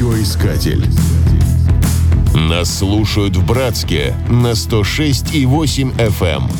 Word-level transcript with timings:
Радиоискатель. 0.00 0.86
Нас 2.34 2.78
слушают 2.78 3.36
в 3.36 3.46
Братске 3.46 4.14
на 4.30 4.52
106,8 4.52 5.94
FM. 5.94 6.38
Эм. 6.38 6.50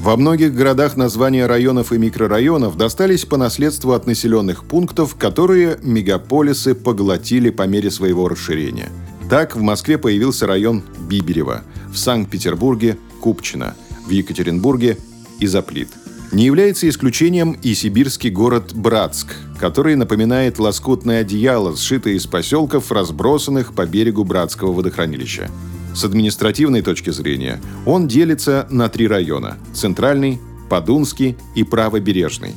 Во 0.00 0.16
многих 0.16 0.54
городах 0.54 0.96
названия 0.96 1.44
районов 1.44 1.92
и 1.92 1.98
микрорайонов 1.98 2.78
достались 2.78 3.26
по 3.26 3.36
наследству 3.36 3.92
от 3.92 4.06
населенных 4.06 4.64
пунктов, 4.64 5.16
которые 5.16 5.76
мегаполисы 5.82 6.74
поглотили 6.74 7.50
по 7.50 7.64
мере 7.66 7.90
своего 7.90 8.26
расширения. 8.26 8.88
Так, 9.28 9.54
в 9.54 9.60
Москве 9.60 9.98
появился 9.98 10.46
район 10.46 10.82
Биберево, 11.10 11.62
в 11.92 11.98
Санкт-Петербурге– 11.98 12.96
Купчино, 13.20 13.74
в 14.06 14.10
Екатеринбурге– 14.10 14.96
Изоплит– 15.40 15.90
не 16.32 16.44
является 16.44 16.88
исключением 16.88 17.52
и 17.62 17.74
сибирский 17.74 18.30
город 18.30 18.74
Братск, 18.74 19.28
который 19.58 19.94
напоминает 19.94 20.58
лоскутное 20.58 21.20
одеяло, 21.20 21.76
сшитое 21.76 22.14
из 22.14 22.26
поселков, 22.26 22.90
разбросанных 22.90 23.74
по 23.74 23.86
берегу 23.86 24.24
Братского 24.24 24.72
водохранилища. 24.72 25.50
С 25.94 26.04
административной 26.04 26.82
точки 26.82 27.10
зрения 27.10 27.60
он 27.86 28.08
делится 28.08 28.66
на 28.70 28.88
три 28.88 29.06
района– 29.08 29.56
Центральный, 29.72 30.40
Подунский 30.68 31.36
и 31.54 31.62
Правобережный. 31.62 32.54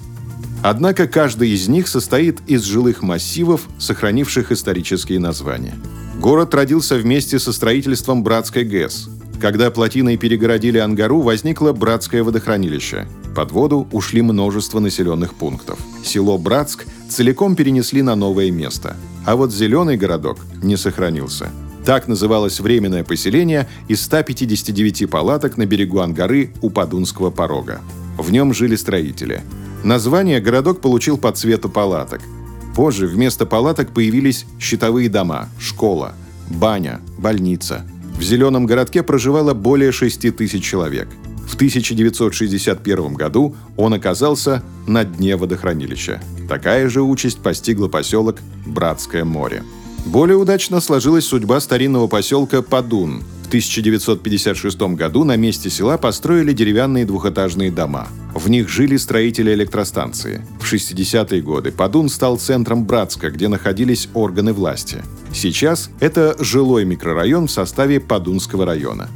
Однако 0.62 1.08
каждый 1.08 1.52
из 1.52 1.70
них 1.70 1.88
состоит 1.88 2.40
из 2.48 2.64
жилых 2.64 3.02
массивов, 3.02 3.62
сохранивших 3.78 4.52
исторические 4.52 5.20
названия. 5.20 5.76
Город 6.20 6.54
родился 6.54 6.96
вместе 6.96 7.40
со 7.40 7.54
строительством 7.54 8.24
Братской 8.24 8.66
ГЭС. 8.66 9.10
Когда 9.40 9.72
плотиной 9.72 10.18
перегородили 10.18 10.80
Ангару, 10.80 11.22
возникло 11.22 11.72
Братское 11.72 12.24
водохранилище– 12.26 13.08
под 13.36 13.52
воду 13.52 13.88
ушли 13.92 14.22
множество 14.22 14.80
населенных 14.80 15.34
пунктов. 15.34 15.80
Село 16.04 16.38
Братск 16.38 16.86
целиком 17.10 17.56
перенесли 17.56 18.02
на 18.02 18.16
новое 18.16 18.52
место. 18.52 18.96
А 19.26 19.36
вот 19.36 19.54
зеленый 19.54 19.98
городок 19.98 20.38
не 20.62 20.78
сохранился. 20.78 21.50
Так 21.86 22.08
называлось 22.08 22.60
временное 22.60 23.04
поселение 23.04 23.68
из 23.88 24.02
159 24.02 25.10
палаток 25.10 25.58
на 25.58 25.66
берегу 25.66 26.00
Ангары 26.00 26.52
у 26.62 26.70
Подунского 26.70 27.30
порога. 27.30 27.82
В 28.18 28.32
нем 28.32 28.54
жили 28.54 28.76
строители. 28.76 29.42
Название 29.84 30.42
городок 30.42 30.82
получил 30.82 31.18
по 31.18 31.32
цвету 31.32 31.70
палаток. 31.70 32.22
Позже 32.76 33.08
вместо 33.08 33.46
палаток 33.46 33.94
появились 33.94 34.46
щитовые 34.60 35.10
дома, 35.10 35.50
школа, 35.60 36.14
баня, 36.50 37.00
больница. 37.18 37.86
В 38.18 38.24
зеленом 38.24 38.66
городке 38.66 39.02
проживало 39.02 39.54
более 39.54 39.92
6 39.92 40.36
тысяч 40.36 40.64
человек– 40.64 41.08
1961 41.60 43.16
году 43.16 43.54
он 43.76 43.94
оказался 43.94 44.64
на 44.88 45.04
дне 45.04 45.36
водохранилища. 45.36 46.22
Такая 46.48 46.88
же 46.88 47.02
участь 47.02 47.40
постигла 47.40 47.90
поселок 47.90 48.38
Братское 48.66 49.26
море. 49.26 49.64
Более 50.06 50.38
удачно 50.38 50.80
сложилась 50.80 51.26
судьба 51.26 51.60
старинного 51.60 52.08
поселка 52.08 52.62
Падун. 52.62 53.24
В 53.44 53.48
1956 53.48 54.80
году 54.96 55.26
на 55.26 55.36
месте 55.36 55.70
села 55.70 55.98
построили 55.98 56.54
деревянные 56.54 57.06
двухэтажные 57.06 57.72
дома. 57.72 58.08
В 58.34 58.50
них 58.50 58.70
жили 58.70 58.96
строители 58.96 59.54
электростанции. 59.54 60.46
В 60.62 60.74
60-е 60.74 61.42
годы 61.42 61.74
Падун 61.74 62.08
стал 62.08 62.38
центром 62.38 62.86
Братска, 62.86 63.32
где 63.32 63.50
находились 63.50 64.08
органы 64.14 64.54
власти. 64.54 65.04
Сейчас 65.34 65.90
это 66.00 66.38
жилой 66.40 66.86
микрорайон 66.86 67.48
в 67.48 67.52
составе 67.52 68.00
Падунского 68.00 68.66
района. 68.66 69.10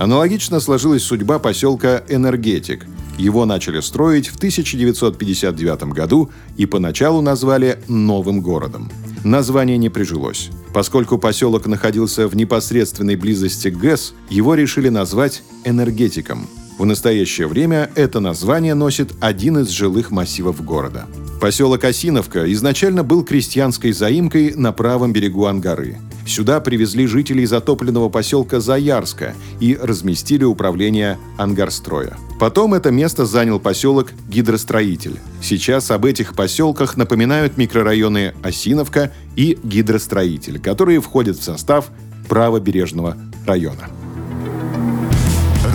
Аналогично 0.00 0.60
сложилась 0.60 1.02
судьба 1.02 1.38
поселка 1.38 2.02
Энергетик. 2.08 2.86
Его 3.18 3.44
начали 3.44 3.80
строить 3.80 4.28
в 4.28 4.36
1959 4.36 5.92
году 5.92 6.30
и 6.56 6.64
поначалу 6.64 7.20
назвали 7.20 7.78
«Новым 7.86 8.40
городом». 8.40 8.90
Название 9.24 9.76
не 9.76 9.90
прижилось. 9.90 10.48
Поскольку 10.72 11.18
поселок 11.18 11.66
находился 11.66 12.28
в 12.28 12.34
непосредственной 12.34 13.16
близости 13.16 13.68
к 13.68 13.76
ГЭС, 13.76 14.14
его 14.30 14.54
решили 14.54 14.88
назвать 14.88 15.42
«Энергетиком». 15.66 16.48
В 16.78 16.86
настоящее 16.86 17.46
время 17.46 17.90
это 17.94 18.20
название 18.20 18.72
носит 18.72 19.12
один 19.20 19.58
из 19.58 19.68
жилых 19.68 20.10
массивов 20.10 20.64
города. 20.64 21.08
Поселок 21.42 21.84
Осиновка 21.84 22.50
изначально 22.54 23.04
был 23.04 23.22
крестьянской 23.22 23.92
заимкой 23.92 24.54
на 24.54 24.72
правом 24.72 25.12
берегу 25.12 25.44
Ангары– 25.44 25.98
Сюда 26.30 26.60
привезли 26.60 27.08
жителей 27.08 27.44
затопленного 27.44 28.08
поселка 28.08 28.60
Заярска 28.60 29.34
и 29.58 29.74
разместили 29.74 30.44
управление 30.44 31.18
Ангарстроя. 31.36 32.16
Потом 32.38 32.72
это 32.72 32.92
место 32.92 33.26
занял 33.26 33.58
поселок 33.58 34.12
Гидростроитель. 34.28 35.18
Сейчас 35.42 35.90
об 35.90 36.04
этих 36.04 36.36
поселках 36.36 36.96
напоминают 36.96 37.56
микрорайоны 37.56 38.34
Осиновка 38.44 39.12
и 39.34 39.58
Гидростроитель, 39.64 40.60
которые 40.60 41.00
входят 41.00 41.36
в 41.36 41.42
состав 41.42 41.90
правобережного 42.28 43.16
района. 43.44 43.90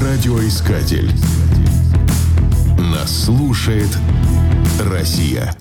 Радиоискатель. 0.01 1.11
Нас 2.79 3.25
слушает 3.25 3.89
Россия. 4.89 5.53